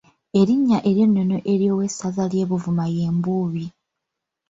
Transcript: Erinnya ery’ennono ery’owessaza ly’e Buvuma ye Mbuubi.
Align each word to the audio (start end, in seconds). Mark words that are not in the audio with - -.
Erinnya 0.39 0.77
ery’ennono 0.89 1.37
ery’owessaza 1.53 2.23
ly’e 2.31 2.45
Buvuma 2.49 2.85
ye 2.95 3.07
Mbuubi. 3.15 3.65